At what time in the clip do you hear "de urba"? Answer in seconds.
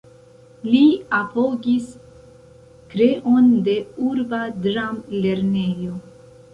3.71-4.45